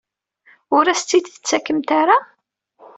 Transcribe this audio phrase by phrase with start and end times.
[0.75, 2.17] Ur as-tt-id-tettakemt ara?